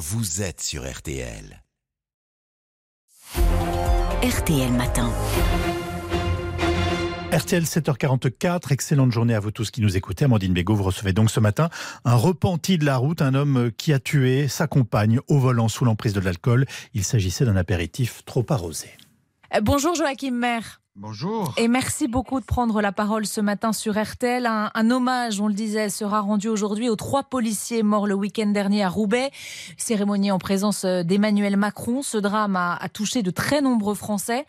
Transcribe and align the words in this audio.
vous 0.00 0.40
êtes 0.40 0.62
sur 0.62 0.90
RTL. 0.90 1.62
RTL 4.22 4.72
Matin. 4.72 5.12
RTL 7.30 7.64
7h44, 7.64 8.72
excellente 8.72 9.12
journée 9.12 9.34
à 9.34 9.40
vous 9.40 9.50
tous 9.50 9.70
qui 9.70 9.82
nous 9.82 9.98
écoutez. 9.98 10.24
Amandine 10.24 10.54
Bégaud, 10.54 10.74
vous 10.74 10.84
recevez 10.84 11.12
donc 11.12 11.30
ce 11.30 11.38
matin 11.38 11.68
un 12.06 12.14
repenti 12.14 12.78
de 12.78 12.86
la 12.86 12.96
route, 12.96 13.20
un 13.20 13.34
homme 13.34 13.70
qui 13.76 13.92
a 13.92 14.00
tué 14.00 14.48
sa 14.48 14.66
compagne 14.66 15.20
au 15.28 15.38
volant 15.38 15.68
sous 15.68 15.84
l'emprise 15.84 16.14
de 16.14 16.20
l'alcool. 16.20 16.64
Il 16.94 17.04
s'agissait 17.04 17.44
d'un 17.44 17.56
apéritif 17.56 18.24
trop 18.24 18.46
arrosé. 18.48 18.88
Euh, 19.54 19.60
bonjour 19.60 19.94
Joachim 19.94 20.30
Maire. 20.30 20.79
Bonjour. 20.96 21.54
Et 21.56 21.68
merci 21.68 22.08
beaucoup 22.08 22.40
de 22.40 22.44
prendre 22.44 22.82
la 22.82 22.90
parole 22.90 23.24
ce 23.24 23.40
matin 23.40 23.72
sur 23.72 23.96
RTL. 23.96 24.44
Un, 24.44 24.90
hommage, 24.90 25.40
on 25.40 25.46
le 25.46 25.54
disait, 25.54 25.88
sera 25.88 26.20
rendu 26.20 26.48
aujourd'hui 26.48 26.88
aux 26.88 26.96
trois 26.96 27.22
policiers 27.22 27.84
morts 27.84 28.08
le 28.08 28.14
week-end 28.14 28.48
dernier 28.48 28.82
à 28.82 28.88
Roubaix. 28.88 29.30
Cérémonie 29.76 30.32
en 30.32 30.38
présence 30.38 30.84
euh, 30.84 31.04
d'Emmanuel 31.04 31.56
Macron. 31.56 32.02
Ce 32.02 32.18
drame 32.18 32.56
a, 32.56 32.76
touché 32.92 33.22
de 33.22 33.30
très 33.30 33.60
nombreux 33.62 33.94
Français. 33.94 34.46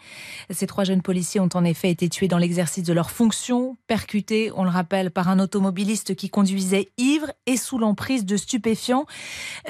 Ces 0.50 0.66
trois 0.66 0.84
jeunes 0.84 1.04
policiers 1.04 1.40
ont 1.40 1.50
en 1.54 1.64
effet 1.64 1.92
été 1.92 2.10
tués 2.10 2.28
dans 2.28 2.40
l'exercice 2.40 2.84
de 2.84 2.94
leurs 2.94 3.12
fonctions, 3.12 3.78
percutés, 3.86 4.52
on 4.56 4.64
le 4.64 4.72
rappelle, 4.72 5.12
par 5.12 5.30
un 5.30 5.38
automobiliste 5.40 6.16
qui 6.16 6.32
conduisait 6.32 6.92
ivre 6.98 7.32
et 7.46 7.56
sous 7.56 7.78
l'emprise 7.78 8.26
de 8.26 8.36
stupéfiants. 8.36 9.06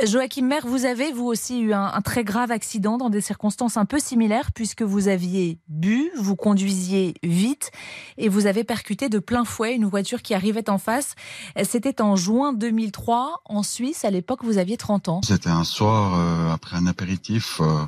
Joachim 0.05 0.45
Maire, 0.45 0.65
vous 0.65 0.85
avez 0.85 1.11
vous 1.11 1.25
aussi 1.25 1.59
eu 1.59 1.73
un, 1.73 2.01
très 2.01 2.23
grave 2.23 2.51
accident 2.51 2.97
dans 2.97 3.09
des 3.09 3.21
circonstances 3.21 3.75
un 3.75 3.85
peu 3.85 3.99
similaires 3.99 4.53
puisque 4.53 4.83
vous 4.83 5.09
aviez 5.09 5.59
bu, 5.67 6.11
vous 6.15 6.37
conduisiez 6.61 7.15
vite 7.23 7.71
et 8.19 8.29
vous 8.29 8.45
avez 8.45 8.63
percuté 8.63 9.09
de 9.09 9.17
plein 9.17 9.45
fouet 9.45 9.73
une 9.73 9.85
voiture 9.85 10.21
qui 10.21 10.35
arrivait 10.35 10.69
en 10.69 10.77
face. 10.77 11.15
C'était 11.63 12.01
en 12.01 12.15
juin 12.15 12.53
2003 12.53 13.41
en 13.45 13.63
Suisse. 13.63 14.05
À 14.05 14.11
l'époque, 14.11 14.41
vous 14.43 14.59
aviez 14.59 14.77
30 14.77 15.09
ans. 15.09 15.21
C'était 15.23 15.49
un 15.49 15.63
soir 15.63 16.13
euh, 16.13 16.53
après 16.53 16.77
un 16.77 16.85
apéritif. 16.85 17.61
Euh, 17.61 17.85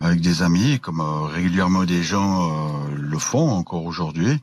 avec 0.00 0.20
des 0.20 0.42
amis, 0.42 0.80
comme 0.80 1.00
euh, 1.00 1.26
régulièrement 1.26 1.84
des 1.84 2.02
gens 2.02 2.72
le 2.92 3.18
font 3.18 3.50
encore 3.50 3.84
aujourd'hui. 3.84 4.40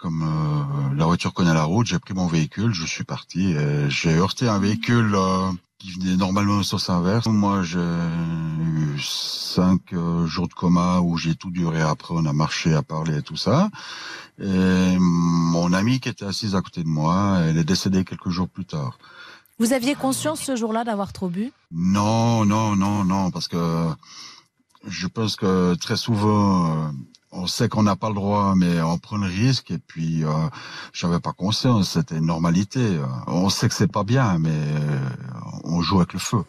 Comme 0.00 0.94
la 0.96 1.04
voiture 1.04 1.34
connaît 1.34 1.52
la 1.52 1.64
route, 1.64 1.86
j'ai 1.86 1.98
pris 1.98 2.14
mon 2.14 2.26
véhicule, 2.26 2.72
je 2.72 2.86
suis 2.86 3.04
parti. 3.04 3.54
J'ai 3.88 4.16
heurté 4.16 4.48
un 4.48 4.58
véhicule 4.58 5.14
qui 5.80 5.92
venait 5.92 6.16
normalement 6.16 6.58
au 6.58 6.62
sens 6.62 6.90
inverse. 6.90 7.26
Moi, 7.26 7.62
j'ai 7.62 7.78
eu 7.80 9.00
cinq 9.00 9.92
euh, 9.94 10.26
jours 10.26 10.46
de 10.46 10.52
coma 10.52 11.00
où 11.00 11.16
j'ai 11.16 11.34
tout 11.34 11.50
duré. 11.50 11.80
Après, 11.80 12.14
on 12.16 12.26
a 12.26 12.32
marché, 12.32 12.74
à 12.74 12.82
parler 12.82 13.18
et 13.18 13.22
tout 13.22 13.36
ça. 13.36 13.70
Et 14.38 14.96
mon 14.98 15.72
amie 15.72 15.98
qui 16.00 16.10
était 16.10 16.26
assise 16.26 16.54
à 16.54 16.60
côté 16.60 16.82
de 16.82 16.88
moi, 16.88 17.38
elle 17.40 17.56
est 17.56 17.64
décédée 17.64 18.04
quelques 18.04 18.28
jours 18.28 18.48
plus 18.48 18.66
tard. 18.66 18.98
Vous 19.58 19.72
aviez 19.72 19.94
conscience 19.94 20.40
ce 20.40 20.54
jour-là 20.54 20.84
d'avoir 20.84 21.12
trop 21.12 21.28
bu? 21.28 21.52
Non, 21.72 22.44
non, 22.44 22.76
non, 22.76 23.04
non, 23.04 23.30
parce 23.30 23.48
que 23.48 23.88
je 24.86 25.06
pense 25.06 25.36
que 25.36 25.74
très 25.74 25.96
souvent, 25.96 26.88
euh, 26.88 26.90
on 27.32 27.46
sait 27.46 27.68
qu'on 27.68 27.82
n'a 27.82 27.96
pas 27.96 28.08
le 28.08 28.14
droit, 28.14 28.54
mais 28.56 28.80
on 28.80 28.98
prend 28.98 29.16
le 29.16 29.26
risque. 29.26 29.70
Et 29.70 29.78
puis, 29.78 30.24
euh, 30.24 30.30
j'avais 30.92 31.20
pas 31.20 31.32
conscience, 31.32 31.90
c'était 31.90 32.16
une 32.16 32.26
normalité. 32.26 32.98
On 33.26 33.48
sait 33.50 33.68
que 33.68 33.74
c'est 33.74 33.90
pas 33.90 34.04
bien, 34.04 34.38
mais 34.38 34.50
euh, 34.50 34.98
on 35.64 35.80
joue 35.80 35.98
avec 35.98 36.12
le 36.12 36.18
feu. 36.18 36.42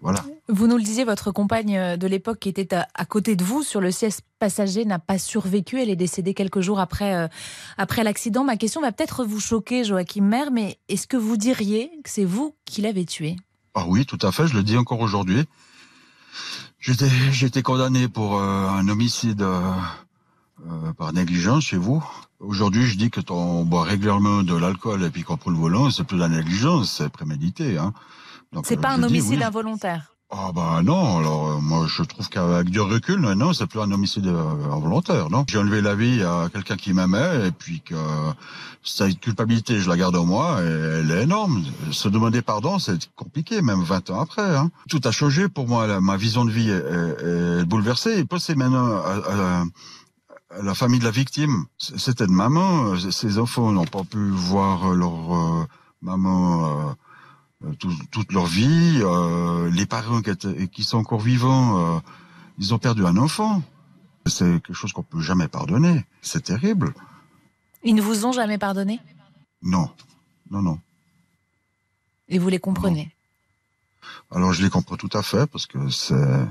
Voilà. 0.00 0.24
Vous 0.48 0.66
nous 0.66 0.76
le 0.76 0.82
disiez, 0.82 1.04
votre 1.04 1.30
compagne 1.30 1.96
de 1.96 2.06
l'époque 2.08 2.40
qui 2.40 2.48
était 2.48 2.74
à, 2.74 3.04
côté 3.04 3.36
de 3.36 3.44
vous 3.44 3.62
sur 3.62 3.80
le 3.80 3.92
siège 3.92 4.14
passager 4.40 4.84
n'a 4.84 4.98
pas 4.98 5.16
survécu. 5.16 5.80
Elle 5.80 5.90
est 5.90 5.96
décédée 5.96 6.34
quelques 6.34 6.60
jours 6.60 6.80
après, 6.80 7.14
euh, 7.14 7.28
après 7.78 8.02
l'accident. 8.02 8.42
Ma 8.42 8.56
question 8.56 8.80
va 8.80 8.90
peut-être 8.90 9.24
vous 9.24 9.38
choquer, 9.38 9.84
Joachim 9.84 10.24
Mer, 10.24 10.50
mais 10.50 10.78
est-ce 10.88 11.06
que 11.06 11.16
vous 11.16 11.36
diriez 11.36 11.90
que 12.02 12.10
c'est 12.10 12.24
vous 12.24 12.56
qui 12.64 12.82
l'avez 12.82 13.04
tué? 13.04 13.36
Ah 13.74 13.84
oui, 13.86 14.04
tout 14.04 14.18
à 14.22 14.32
fait. 14.32 14.48
Je 14.48 14.56
le 14.56 14.64
dis 14.64 14.76
encore 14.76 15.00
aujourd'hui. 15.00 15.44
J'ai 16.80 17.46
été 17.46 17.62
condamné 17.62 18.08
pour 18.08 18.40
un 18.40 18.88
homicide 18.88 19.42
euh, 19.42 19.60
par 20.96 21.12
négligence 21.12 21.64
chez 21.64 21.76
vous. 21.76 22.04
Aujourd'hui, 22.40 22.86
je 22.86 22.96
dis 22.96 23.10
que 23.10 23.20
on 23.30 23.64
boit 23.64 23.84
régulièrement 23.84 24.42
de 24.42 24.54
l'alcool 24.54 25.04
et 25.04 25.10
puis 25.10 25.22
qu'on 25.22 25.36
prend 25.36 25.50
le 25.50 25.56
volant, 25.56 25.90
c'est 25.90 26.04
plus 26.04 26.16
de 26.16 26.22
la 26.22 26.28
négligence, 26.28 26.92
c'est 26.98 27.08
prémédité. 27.08 27.78
Hein. 27.78 27.92
C'est 28.64 28.76
pas 28.76 28.90
un 28.90 29.02
homicide 29.02 29.42
involontaire. 29.42 30.12
Ah 30.34 30.50
bah 30.54 30.80
non, 30.82 31.18
alors 31.18 31.50
euh, 31.50 31.60
moi 31.60 31.86
je 31.86 32.02
trouve 32.02 32.26
qu'avec 32.30 32.70
du 32.70 32.80
recul, 32.80 33.20
non, 33.20 33.52
c'est 33.52 33.66
plus 33.66 33.80
un 33.80 33.92
homicide 33.92 34.26
euh, 34.28 34.72
involontaire, 34.72 35.28
non. 35.28 35.44
J'ai 35.46 35.58
enlevé 35.58 35.82
la 35.82 35.94
vie 35.94 36.22
à 36.22 36.48
quelqu'un 36.50 36.76
qui 36.76 36.94
m'aimait 36.94 37.48
et 37.48 37.50
puis 37.50 37.82
que 37.82 37.94
cette 38.82 39.20
culpabilité, 39.20 39.78
je 39.78 39.90
la 39.90 39.96
garde 39.98 40.16
en 40.16 40.24
moi 40.24 40.62
et 40.62 41.00
elle 41.00 41.10
est 41.10 41.24
énorme. 41.24 41.62
Se 41.90 42.08
demander 42.08 42.40
pardon, 42.40 42.78
c'est 42.78 43.10
compliqué, 43.14 43.60
même 43.60 43.82
20 43.82 44.08
ans 44.08 44.20
après. 44.22 44.56
Hein. 44.56 44.70
Tout 44.88 45.02
a 45.04 45.10
changé 45.10 45.50
pour 45.50 45.68
moi, 45.68 46.00
ma 46.00 46.16
vision 46.16 46.46
de 46.46 46.50
vie 46.50 46.70
est, 46.70 47.60
est 47.60 47.64
bouleversée 47.66 48.18
et 48.18 48.54
maintenant 48.54 49.02
à, 49.04 49.64
la 50.60 50.74
famille 50.74 50.98
de 50.98 51.04
la 51.04 51.10
victime, 51.10 51.66
c'était 51.78 52.26
de 52.26 52.32
maman. 52.32 52.96
Ces 53.10 53.38
enfants 53.38 53.72
n'ont 53.72 53.86
pas 53.86 54.04
pu 54.04 54.30
voir 54.30 54.94
leur 54.94 55.34
euh, 55.34 55.66
maman 56.02 56.94
euh, 57.62 57.72
toute 58.10 58.32
leur 58.32 58.46
vie. 58.46 59.00
Euh, 59.02 59.70
les 59.70 59.86
parents 59.86 60.20
qui, 60.20 60.84
sont 60.84 60.98
encore 60.98 61.20
vivants, 61.20 62.02
ils 62.58 62.74
ont 62.74 62.78
perdu 62.78 63.06
un 63.06 63.16
enfant. 63.16 63.62
C'est 64.26 64.62
quelque 64.62 64.74
chose 64.74 64.92
qu'on 64.92 65.02
peut 65.02 65.20
jamais 65.20 65.48
pardonner. 65.48 66.04
C'est 66.20 66.44
terrible. 66.44 66.94
Ils 67.82 67.94
ne 67.94 68.02
vous 68.02 68.26
ont 68.26 68.32
jamais 68.32 68.58
pardonné? 68.58 69.00
Non, 69.62 69.90
non, 70.50 70.62
non. 70.62 70.78
Et 72.28 72.38
vous 72.38 72.48
les 72.48 72.60
comprenez? 72.60 73.14
Alors 74.30 74.52
je 74.52 74.62
les 74.62 74.70
comprends 74.70 74.96
tout 74.96 75.10
à 75.12 75.22
fait 75.22 75.46
parce 75.46 75.66
que 75.66 75.88
c'est 75.90 76.46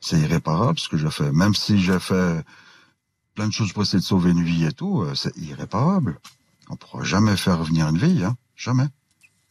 c'est 0.00 0.18
irréparable 0.18 0.78
ce 0.78 0.88
que 0.88 0.96
j'ai 0.96 1.10
fait. 1.10 1.32
Même 1.32 1.54
si 1.54 1.80
j'ai 1.80 1.98
fait 1.98 2.44
plein 3.38 3.46
de 3.46 3.52
choses 3.52 3.72
pour 3.72 3.84
essayer 3.84 4.00
de 4.00 4.04
sauver 4.04 4.32
une 4.32 4.42
vie 4.42 4.64
et 4.64 4.72
tout, 4.72 5.02
euh, 5.02 5.14
c'est 5.14 5.36
irréparable. 5.36 6.18
On 6.68 6.72
ne 6.72 6.76
pourra 6.76 7.04
jamais 7.04 7.36
faire 7.36 7.60
revenir 7.60 7.88
une 7.88 7.96
vie, 7.96 8.24
hein 8.24 8.36
jamais. 8.56 8.88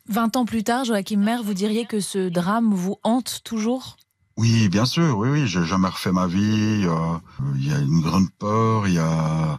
20 0.09 0.35
ans 0.35 0.43
plus 0.43 0.65
tard, 0.65 0.83
Joachim 0.83 1.19
Mer, 1.19 1.41
vous 1.41 1.53
diriez 1.53 1.85
que 1.85 2.01
ce 2.01 2.27
drame 2.27 2.73
vous 2.73 2.97
hante 3.03 3.39
toujours? 3.45 3.95
Oui, 4.35 4.67
bien 4.67 4.83
sûr, 4.83 5.17
oui, 5.17 5.29
oui, 5.29 5.47
j'ai 5.47 5.63
jamais 5.63 5.87
refait 5.87 6.11
ma 6.11 6.27
vie. 6.27 6.85
Euh, 6.85 7.17
il 7.55 7.65
y 7.65 7.73
a 7.73 7.79
une 7.79 8.01
grande 8.01 8.29
peur, 8.37 8.89
il 8.89 8.95
y 8.95 8.99
a, 8.99 9.57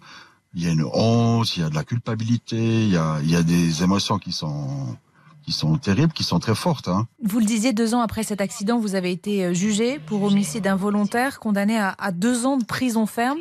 y 0.54 0.66
a 0.66 0.72
une 0.72 0.84
honte, 0.92 1.56
il 1.56 1.62
y 1.62 1.64
a 1.64 1.70
de 1.70 1.74
la 1.74 1.84
culpabilité, 1.84 2.82
il 2.84 2.90
y 2.90 2.98
a, 2.98 3.22
y 3.22 3.34
a 3.34 3.42
des 3.42 3.82
émotions 3.82 4.18
qui 4.18 4.32
sont 4.32 4.94
qui 5.42 5.52
sont 5.52 5.78
terribles, 5.78 6.12
qui 6.12 6.24
sont 6.24 6.38
très 6.38 6.54
fortes. 6.54 6.88
Hein. 6.88 7.06
Vous 7.24 7.38
le 7.38 7.46
disiez, 7.46 7.72
deux 7.72 7.94
ans 7.94 8.02
après 8.02 8.22
cet 8.22 8.42
accident, 8.42 8.78
vous 8.78 8.94
avez 8.94 9.10
été 9.10 9.54
jugé 9.54 9.98
pour 9.98 10.22
homicide 10.24 10.66
involontaire, 10.66 11.40
condamné 11.40 11.78
à, 11.78 11.94
à 11.98 12.12
deux 12.12 12.44
ans 12.44 12.58
de 12.58 12.66
prison 12.66 13.06
ferme. 13.06 13.38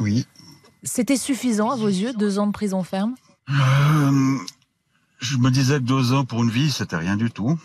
Oui. 0.00 0.26
C'était 0.82 1.16
suffisant 1.16 1.70
à 1.70 1.76
vos 1.76 1.88
yeux, 1.88 2.12
deux 2.12 2.38
ans 2.38 2.46
de 2.46 2.52
prison 2.52 2.82
ferme? 2.82 3.14
Euh, 3.48 4.36
Je 5.20 5.36
me 5.38 5.50
disais 5.50 5.76
que 5.78 5.84
deux 5.84 6.12
ans 6.12 6.24
pour 6.24 6.42
une 6.42 6.50
vie, 6.50 6.70
c'était 6.70 6.96
rien 6.96 7.16
du 7.16 7.30
tout. 7.30 7.58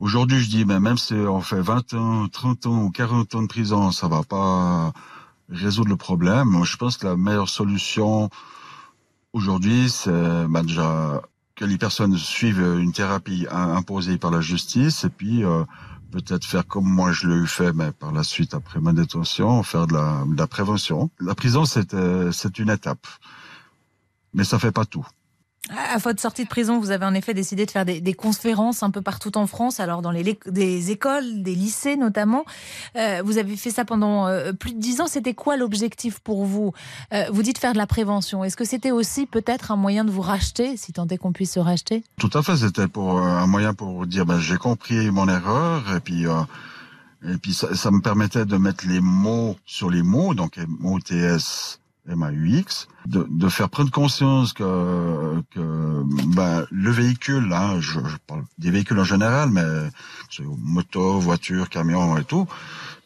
Aujourd'hui, 0.00 0.40
je 0.40 0.48
dis, 0.48 0.64
ben, 0.64 0.80
même 0.80 0.98
si 0.98 1.14
on 1.14 1.40
fait 1.40 1.60
20 1.60 1.94
ans, 1.94 2.28
30 2.28 2.66
ans 2.66 2.82
ou 2.84 2.90
40 2.90 3.34
ans 3.34 3.42
de 3.42 3.46
prison, 3.46 3.90
ça 3.90 4.08
va 4.08 4.22
pas 4.22 4.92
résoudre 5.50 5.88
le 5.90 5.96
problème. 5.96 6.64
Je 6.64 6.76
pense 6.76 6.96
que 6.96 7.06
la 7.06 7.16
meilleure 7.16 7.48
solution 7.48 8.30
aujourd'hui, 9.32 9.90
c'est 9.90 10.46
ben, 10.48 10.62
déjà 10.62 11.22
que 11.54 11.64
les 11.64 11.78
personnes 11.78 12.16
suivent 12.16 12.78
une 12.80 12.92
thérapie 12.92 13.46
imposée 13.50 14.18
par 14.18 14.30
la 14.30 14.40
justice 14.40 15.04
et 15.04 15.08
puis 15.08 15.44
euh, 15.44 15.64
peut-être 16.14 16.44
faire 16.44 16.66
comme 16.66 16.86
moi 16.86 17.10
je 17.10 17.26
l'ai 17.26 17.34
eu 17.34 17.46
fait, 17.46 17.72
mais 17.72 17.90
par 17.90 18.12
la 18.12 18.22
suite, 18.22 18.54
après 18.54 18.80
ma 18.80 18.92
détention, 18.92 19.62
faire 19.64 19.86
de 19.88 19.94
la, 19.94 20.46
prévention. 20.46 21.10
La 21.18 21.34
prison, 21.34 21.64
c'est 21.64 21.92
euh, 21.94 22.30
une 22.58 22.70
étape, 22.70 23.06
mais 24.32 24.44
ça 24.44 24.58
fait 24.60 24.70
pas 24.70 24.84
tout. 24.84 25.06
À 25.70 25.96
votre 25.96 26.20
sortie 26.20 26.44
de 26.44 26.48
prison, 26.48 26.78
vous 26.78 26.90
avez 26.90 27.06
en 27.06 27.14
effet 27.14 27.32
décidé 27.32 27.64
de 27.64 27.70
faire 27.70 27.86
des, 27.86 28.14
conférences 28.14 28.82
un 28.82 28.90
peu 28.90 29.00
partout 29.00 29.36
en 29.38 29.46
France, 29.46 29.80
alors 29.80 30.02
dans 30.02 30.10
les 30.10 30.38
des 30.46 30.90
écoles, 30.90 31.42
des 31.42 31.54
lycées 31.54 31.96
notamment. 31.96 32.44
Euh, 32.96 33.22
vous 33.24 33.38
avez 33.38 33.56
fait 33.56 33.70
ça 33.70 33.84
pendant 33.84 34.26
euh, 34.26 34.52
plus 34.52 34.74
de 34.74 34.78
dix 34.78 35.00
ans. 35.00 35.06
C'était 35.06 35.32
quoi 35.32 35.56
l'objectif 35.56 36.20
pour 36.20 36.44
vous? 36.44 36.72
Euh, 37.12 37.24
Vous 37.32 37.42
dites 37.42 37.58
faire 37.58 37.72
de 37.72 37.78
la 37.78 37.86
prévention. 37.86 38.44
Est-ce 38.44 38.56
que 38.56 38.64
c'était 38.64 38.90
aussi 38.90 39.26
peut-être 39.26 39.70
un 39.70 39.76
moyen 39.76 40.04
de 40.04 40.10
vous 40.10 40.20
racheter, 40.20 40.76
si 40.76 40.92
tant 40.92 41.06
est 41.08 41.16
qu'on 41.16 41.32
puisse 41.32 41.52
se 41.52 41.60
racheter? 41.60 42.04
Tout 42.18 42.30
à 42.34 42.42
fait. 42.42 42.56
C'était 42.56 42.88
pour 42.88 43.18
un 43.20 43.46
moyen 43.46 43.72
pour 43.72 44.06
dire 44.06 44.26
ben, 44.26 44.38
j'ai 44.38 44.58
compris 44.58 45.10
mon 45.10 45.28
erreur 45.28 45.82
et 45.96 46.00
puis. 46.00 46.24
et 46.24 47.36
puis 47.40 47.54
ça, 47.54 47.74
ça, 47.74 47.90
me 47.90 48.00
permettait 48.00 48.44
de 48.44 48.56
mettre 48.58 48.86
les 48.86 49.00
mots 49.00 49.56
sur 49.64 49.88
les 49.88 50.02
mots, 50.02 50.34
donc 50.34 50.58
MOTS 50.58 51.80
MAUX, 52.06 52.88
de, 53.06 53.26
de 53.30 53.48
faire 53.48 53.70
prendre 53.70 53.90
conscience 53.90 54.52
que, 54.52 55.42
que 55.50 56.02
ben, 56.34 56.66
le 56.70 56.90
véhicule, 56.90 57.52
hein, 57.52 57.80
je, 57.80 58.00
je, 58.04 58.16
parle 58.26 58.44
des 58.58 58.70
véhicules 58.70 58.98
en 58.98 59.04
général, 59.04 59.50
mais 59.50 59.62
moto, 60.58 61.18
voiture, 61.18 61.68
camion 61.70 62.16
et 62.18 62.24
tout, 62.24 62.46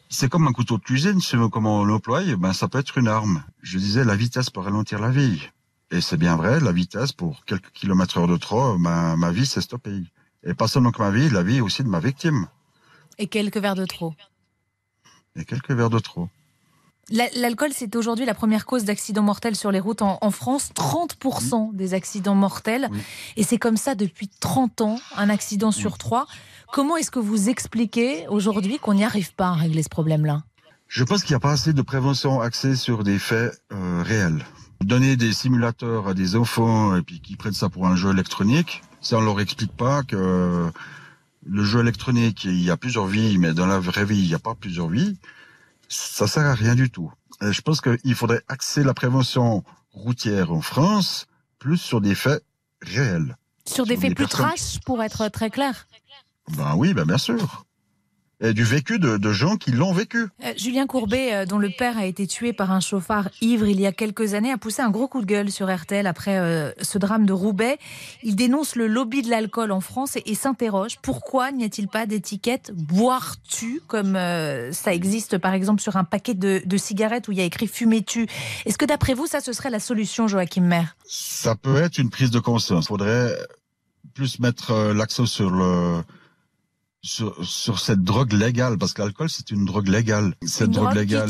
c'est 0.09 0.27
comme 0.27 0.47
un 0.47 0.51
couteau 0.51 0.77
de 0.77 0.83
cuisine, 0.83 1.21
si 1.21 1.37
comment 1.51 1.81
on 1.81 1.85
l'emploie, 1.85 2.23
ben 2.35 2.51
ça 2.51 2.67
peut 2.67 2.79
être 2.79 2.97
une 2.97 3.07
arme. 3.07 3.43
Je 3.61 3.77
disais, 3.77 4.03
la 4.03 4.15
vitesse 4.15 4.49
peut 4.49 4.59
ralentir 4.59 4.99
la 4.99 5.11
vie. 5.11 5.49
Et 5.91 6.01
c'est 6.01 6.17
bien 6.17 6.35
vrai, 6.35 6.59
la 6.59 6.71
vitesse, 6.71 7.11
pour 7.11 7.45
quelques 7.45 7.71
kilomètres 7.71 8.17
heure 8.17 8.27
de 8.27 8.37
trop, 8.37 8.77
ben, 8.77 9.15
ma 9.15 9.31
vie 9.31 9.45
s'est 9.45 9.61
stoppée. 9.61 10.03
Et 10.43 10.53
pas 10.53 10.67
seulement 10.67 10.91
que 10.91 11.01
ma 11.01 11.11
vie, 11.11 11.29
la 11.29 11.43
vie 11.43 11.61
aussi 11.61 11.83
de 11.83 11.89
ma 11.89 11.99
victime. 11.99 12.47
Et 13.17 13.27
quelques 13.27 13.57
verres 13.57 13.75
de 13.75 13.85
trop. 13.85 14.13
Et 15.35 15.45
quelques 15.45 15.71
verres 15.71 15.89
de 15.89 15.99
trop. 15.99 16.29
L'alcool, 17.11 17.71
c'est 17.73 17.95
aujourd'hui 17.95 18.25
la 18.25 18.33
première 18.33 18.65
cause 18.65 18.83
d'accidents 18.83 19.23
mortels 19.23 19.55
sur 19.55 19.71
les 19.71 19.79
routes 19.79 20.01
en, 20.01 20.31
France. 20.31 20.71
30% 20.75 21.75
des 21.75 21.93
accidents 21.93 22.35
mortels. 22.35 22.89
Et 23.35 23.43
c'est 23.43 23.57
comme 23.57 23.77
ça 23.77 23.95
depuis 23.95 24.27
30 24.27 24.81
ans, 24.81 24.99
un 25.15 25.29
accident 25.29 25.71
sur 25.71 25.97
trois. 25.97 26.27
Comment 26.71 26.97
est-ce 26.97 27.11
que 27.11 27.19
vous 27.19 27.49
expliquez 27.49 28.27
aujourd'hui 28.27 28.77
qu'on 28.77 28.93
n'y 28.93 29.03
arrive 29.03 29.33
pas 29.33 29.49
à 29.49 29.53
régler 29.53 29.81
ce 29.81 29.89
problème-là? 29.89 30.43
Je 30.87 31.03
pense 31.03 31.23
qu'il 31.23 31.33
n'y 31.33 31.37
a 31.37 31.39
pas 31.39 31.51
assez 31.51 31.73
de 31.73 31.81
prévention 31.81 32.41
axée 32.41 32.75
sur 32.75 33.03
des 33.03 33.19
faits 33.19 33.59
euh, 33.71 34.03
réels. 34.03 34.45
Donner 34.81 35.15
des 35.15 35.33
simulateurs 35.33 36.07
à 36.07 36.13
des 36.13 36.35
enfants 36.35 36.95
et 36.95 37.01
puis 37.01 37.19
qui 37.19 37.35
prennent 37.35 37.53
ça 37.53 37.69
pour 37.69 37.87
un 37.87 37.95
jeu 37.95 38.11
électronique, 38.11 38.81
ça 39.01 39.17
on 39.17 39.21
leur 39.21 39.39
explique 39.39 39.75
pas 39.75 40.03
que 40.03 40.71
le 41.45 41.63
jeu 41.63 41.79
électronique, 41.81 42.45
il 42.45 42.61
y 42.61 42.71
a 42.71 42.77
plusieurs 42.77 43.07
vies, 43.07 43.37
mais 43.37 43.53
dans 43.53 43.65
la 43.65 43.79
vraie 43.79 44.05
vie, 44.05 44.19
il 44.19 44.27
n'y 44.27 44.33
a 44.33 44.39
pas 44.39 44.55
plusieurs 44.55 44.89
vies. 44.89 45.17
Ça 45.89 46.27
sert 46.27 46.45
à 46.45 46.53
rien 46.53 46.75
du 46.75 46.89
tout. 46.89 47.11
je 47.41 47.61
pense 47.61 47.81
qu'il 47.81 48.15
faudrait 48.15 48.43
axer 48.47 48.83
la 48.83 48.93
prévention 48.93 49.63
routière 49.91 50.51
en 50.51 50.61
France 50.61 51.25
plus 51.57 51.77
sur 51.77 51.99
des 51.99 52.15
faits 52.15 52.43
réels. 52.81 53.35
Sur 53.65 53.85
des 53.85 53.97
faits 53.97 54.15
plus 54.15 54.27
trash, 54.27 54.79
pour 54.85 55.03
être 55.03 55.27
très 55.27 55.49
clair. 55.49 55.87
Ben 56.55 56.75
oui, 56.75 56.93
ben 56.93 57.05
bien 57.05 57.17
sûr 57.17 57.65
du 58.41 58.63
vécu 58.63 58.99
de, 58.99 59.31
gens 59.31 59.57
qui 59.57 59.71
l'ont 59.71 59.93
vécu. 59.93 60.27
Euh, 60.43 60.53
Julien 60.57 60.87
Courbet, 60.87 61.33
euh, 61.33 61.45
dont 61.45 61.57
le 61.57 61.69
père 61.69 61.97
a 61.97 62.05
été 62.05 62.25
tué 62.25 62.53
par 62.53 62.71
un 62.71 62.79
chauffard 62.79 63.29
ivre 63.41 63.67
il 63.67 63.79
y 63.79 63.85
a 63.85 63.91
quelques 63.91 64.33
années, 64.33 64.51
a 64.51 64.57
poussé 64.57 64.81
un 64.81 64.89
gros 64.89 65.07
coup 65.07 65.21
de 65.21 65.25
gueule 65.25 65.51
sur 65.51 65.73
RTL 65.73 66.07
après 66.07 66.37
euh, 66.39 66.71
ce 66.81 66.97
drame 66.97 67.25
de 67.25 67.33
Roubaix. 67.33 67.77
Il 68.23 68.35
dénonce 68.35 68.75
le 68.75 68.87
lobby 68.87 69.21
de 69.21 69.29
l'alcool 69.29 69.71
en 69.71 69.81
France 69.81 70.17
et, 70.25 70.35
s'interroge 70.35 70.99
pourquoi 71.01 71.51
n'y 71.51 71.65
a-t-il 71.65 71.89
pas 71.89 72.05
d'étiquette 72.05 72.71
boire-tu 72.73 73.81
comme 73.87 74.17
ça 74.71 74.93
existe 74.93 75.37
par 75.37 75.53
exemple 75.53 75.81
sur 75.81 75.97
un 75.97 76.05
paquet 76.05 76.33
de, 76.33 76.61
de 76.65 76.77
cigarettes 76.77 77.27
où 77.27 77.33
il 77.33 77.39
y 77.39 77.41
a 77.41 77.43
écrit 77.43 77.67
fumer-tu. 77.67 78.25
Est-ce 78.65 78.77
que 78.77 78.85
d'après 78.85 79.15
vous, 79.15 79.27
ça 79.27 79.41
ce 79.41 79.51
serait 79.51 79.69
la 79.69 79.81
solution, 79.81 80.29
Joachim 80.29 80.61
Maire? 80.61 80.95
Ça 81.03 81.55
peut 81.55 81.75
être 81.75 81.97
une 81.97 82.09
prise 82.09 82.31
de 82.31 82.39
conscience. 82.39 82.85
Il 82.85 82.87
faudrait 82.87 83.35
plus 84.13 84.39
mettre 84.39 84.93
l'accent 84.93 85.25
sur 85.25 85.49
le 85.49 86.01
sur, 87.01 87.79
cette 87.79 88.03
drogue 88.03 88.33
légale, 88.33 88.77
parce 88.77 88.93
que 88.93 89.01
l'alcool 89.01 89.29
c'est 89.29 89.51
une 89.51 89.65
drogue 89.65 89.87
légale. 89.87 90.35
Cette 90.45 90.71
drogue, 90.71 90.95
légale, 90.95 91.29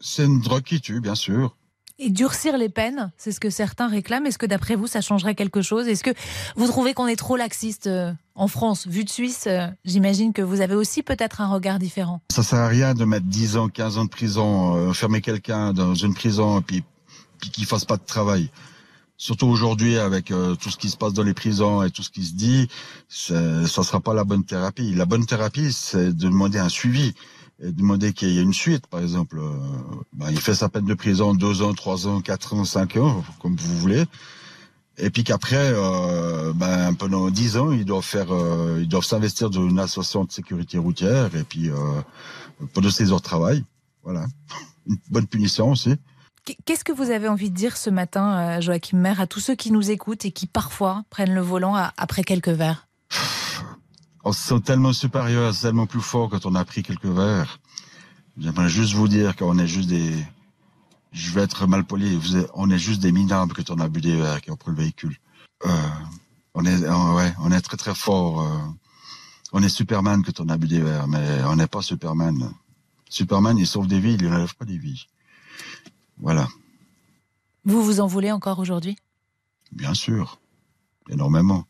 c'est 0.00 0.24
une 0.24 0.40
drogue 0.40 0.62
qui 0.62 0.80
tue, 0.80 1.00
bien 1.00 1.14
sûr. 1.14 1.56
Et 2.00 2.10
durcir 2.10 2.58
les 2.58 2.68
peines, 2.68 3.12
c'est 3.16 3.30
ce 3.30 3.38
que 3.38 3.50
certains 3.50 3.86
réclament. 3.86 4.26
Est-ce 4.26 4.38
que 4.38 4.46
d'après 4.46 4.74
vous, 4.74 4.88
ça 4.88 5.00
changerait 5.00 5.36
quelque 5.36 5.62
chose? 5.62 5.86
Est-ce 5.86 6.02
que 6.02 6.10
vous 6.56 6.66
trouvez 6.66 6.92
qu'on 6.92 7.06
est 7.06 7.14
trop 7.14 7.36
laxiste 7.36 7.86
euh, 7.86 8.12
en 8.34 8.48
France 8.48 8.88
Vu 8.88 9.04
de 9.04 9.10
Suisse, 9.10 9.44
euh, 9.46 9.68
j'imagine 9.84 10.32
que 10.32 10.42
vous 10.42 10.60
avez 10.60 10.74
aussi 10.74 11.04
peut-être 11.04 11.40
un 11.40 11.46
regard 11.46 11.78
différent. 11.78 12.20
Ça 12.32 12.42
sert 12.42 12.58
à 12.58 12.66
rien 12.66 12.94
de 12.94 13.04
mettre 13.04 13.26
10 13.26 13.58
ans, 13.58 13.68
15 13.68 13.98
ans 13.98 14.04
de 14.06 14.10
prison, 14.10 14.74
euh, 14.74 14.92
fermer 14.92 15.20
quelqu'un 15.20 15.72
dans 15.72 15.94
une 15.94 16.14
prison 16.14 16.58
et 16.58 16.62
puis, 16.62 16.82
puis 17.40 17.50
qu'il 17.50 17.64
fasse 17.64 17.84
pas 17.84 17.96
de 17.96 18.04
travail 18.04 18.50
surtout 19.24 19.46
aujourd'hui 19.46 19.96
avec 19.96 20.30
euh, 20.30 20.54
tout 20.54 20.68
ce 20.68 20.76
qui 20.76 20.90
se 20.90 20.98
passe 20.98 21.14
dans 21.14 21.22
les 21.22 21.32
prisons 21.32 21.82
et 21.82 21.90
tout 21.90 22.02
ce 22.02 22.10
qui 22.10 22.24
se 22.24 22.34
dit, 22.34 22.68
ça 23.08 23.66
sera 23.66 23.98
pas 24.00 24.12
la 24.12 24.24
bonne 24.24 24.44
thérapie. 24.44 24.94
La 24.94 25.06
bonne 25.06 25.24
thérapie, 25.24 25.72
c'est 25.72 26.08
de 26.08 26.28
demander 26.28 26.58
un 26.58 26.68
suivi 26.68 27.14
et 27.62 27.68
de 27.68 27.70
demander 27.70 28.12
qu'il 28.12 28.28
y 28.28 28.38
ait 28.38 28.42
une 28.42 28.52
suite, 28.52 28.86
par 28.86 29.00
exemple. 29.00 29.38
Euh, 29.38 29.50
ben, 30.12 30.26
il 30.30 30.38
fait 30.38 30.54
sa 30.54 30.68
peine 30.68 30.84
de 30.84 30.92
prison 30.92 31.32
deux 31.32 31.62
ans, 31.62 31.72
trois 31.72 32.06
ans, 32.06 32.20
quatre 32.20 32.52
ans, 32.52 32.66
cinq 32.66 32.98
ans, 32.98 33.24
comme 33.40 33.56
vous 33.56 33.78
voulez. 33.78 34.04
Et 34.98 35.08
puis 35.08 35.24
qu'après, 35.24 35.72
euh, 35.72 36.52
ben, 36.52 36.92
pendant 36.92 37.30
dix 37.30 37.56
ans, 37.56 37.72
ils 37.72 37.86
doivent 37.86 38.04
faire, 38.04 38.30
euh, 38.30 38.80
ils 38.82 38.88
doivent 38.88 39.06
s'investir 39.06 39.48
dans 39.48 39.66
une 39.66 39.78
association 39.78 40.24
de 40.24 40.32
sécurité 40.32 40.76
routière 40.76 41.34
et 41.34 41.44
puis 41.44 41.70
euh, 41.70 41.76
pendant 42.74 42.90
ses 42.90 43.10
heures 43.10 43.20
de 43.20 43.22
travail. 43.22 43.64
Voilà, 44.02 44.26
une 44.86 44.98
bonne 45.10 45.26
punition 45.26 45.70
aussi. 45.70 45.94
Qu'est-ce 46.66 46.84
que 46.84 46.92
vous 46.92 47.10
avez 47.10 47.28
envie 47.28 47.50
de 47.50 47.56
dire 47.56 47.76
ce 47.76 47.88
matin, 47.88 48.36
euh, 48.36 48.60
Joachim 48.60 48.98
Maire, 48.98 49.20
à 49.20 49.26
tous 49.26 49.40
ceux 49.40 49.54
qui 49.54 49.72
nous 49.72 49.90
écoutent 49.90 50.26
et 50.26 50.30
qui 50.30 50.46
parfois 50.46 51.04
prennent 51.08 51.34
le 51.34 51.40
volant 51.40 51.74
après 51.96 52.22
quelques 52.22 52.48
verres? 52.48 52.86
On 54.24 54.32
se 54.32 54.48
sent 54.48 54.60
tellement 54.60 54.92
supérieur, 54.92 55.58
tellement 55.58 55.86
plus 55.86 56.02
fort 56.02 56.28
quand 56.28 56.44
on 56.44 56.54
a 56.54 56.64
pris 56.64 56.82
quelques 56.82 57.06
verres. 57.06 57.60
J'aimerais 58.36 58.68
juste 58.68 58.92
vous 58.94 59.08
dire 59.08 59.36
qu'on 59.36 59.58
est 59.58 59.66
juste 59.66 59.88
des... 59.88 60.12
Je 61.12 61.30
vais 61.30 61.42
être 61.42 61.66
mal 61.66 61.84
poli, 61.84 62.18
on 62.54 62.68
est 62.70 62.78
juste 62.78 63.00
des 63.00 63.12
minables 63.12 63.54
quand 63.54 63.70
on 63.70 63.80
a 63.80 63.88
bu 63.88 64.00
des 64.00 64.16
verres, 64.16 64.40
qui 64.40 64.50
ont 64.50 64.56
pris 64.56 64.72
le 64.72 64.76
véhicule. 64.76 65.16
Euh, 65.64 65.70
on 66.54 66.64
est, 66.64 66.76
ouais, 66.76 67.34
on 67.40 67.52
est 67.52 67.60
très 67.60 67.76
très 67.76 67.94
fort. 67.94 68.42
Euh, 68.42 68.58
on 69.52 69.62
est 69.62 69.68
Superman 69.68 70.22
quand 70.24 70.40
on 70.40 70.48
a 70.48 70.58
bu 70.58 70.66
des 70.66 70.80
verres, 70.80 71.06
mais 71.06 71.42
on 71.46 71.56
n'est 71.56 71.68
pas 71.68 71.80
Superman. 71.80 72.52
Superman, 73.08 73.56
il 73.56 73.66
sauve 73.66 73.86
des 73.86 74.00
vies, 74.00 74.14
il 74.14 74.28
n'enlève 74.28 74.54
pas 74.56 74.64
des 74.64 74.76
vies. 74.76 75.06
Voilà. 76.18 76.48
Vous 77.64 77.82
vous 77.82 78.00
en 78.00 78.06
voulez 78.06 78.30
encore 78.30 78.58
aujourd'hui? 78.58 78.96
Bien 79.72 79.94
sûr, 79.94 80.38
énormément. 81.08 81.64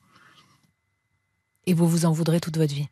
Et 1.66 1.74
vous 1.74 1.88
vous 1.88 2.04
en 2.04 2.12
voudrez 2.12 2.40
toute 2.40 2.56
votre 2.56 2.74
vie? 2.74 2.88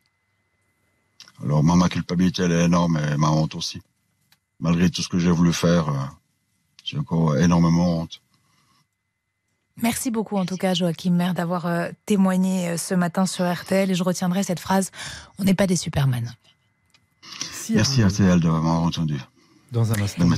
Alors 1.43 1.63
moi, 1.63 1.75
ma 1.75 1.89
culpabilité, 1.89 2.43
elle 2.43 2.51
est 2.51 2.65
énorme, 2.65 2.97
et 2.97 3.17
ma 3.17 3.29
honte 3.29 3.55
aussi. 3.55 3.81
Malgré 4.59 4.89
tout 4.89 5.01
ce 5.01 5.09
que 5.09 5.19
j'ai 5.19 5.31
voulu 5.31 5.51
faire, 5.53 5.89
euh, 5.89 6.05
j'ai 6.83 6.97
encore 6.97 7.37
énormément 7.37 7.99
honte. 7.99 8.21
Merci 9.81 10.11
beaucoup 10.11 10.37
en 10.37 10.45
tout 10.45 10.57
cas 10.57 10.75
Joachim 10.75 11.11
Maire 11.11 11.33
d'avoir 11.33 11.65
euh, 11.65 11.89
témoigné 12.05 12.69
euh, 12.69 12.77
ce 12.77 12.93
matin 12.93 13.25
sur 13.25 13.51
RTL 13.51 13.89
et 13.89 13.95
je 13.95 14.03
retiendrai 14.03 14.43
cette 14.43 14.59
phrase, 14.59 14.91
on 15.39 15.43
n'est 15.43 15.55
pas 15.55 15.65
des 15.65 15.75
Superman. 15.75 16.31
Merci 17.71 18.03
RTL 18.03 18.39
de 18.39 18.49
m'avoir 18.49 18.81
entendu. 18.81 19.19
Dans 19.71 19.91
un 19.91 20.01
instant. 20.01 20.29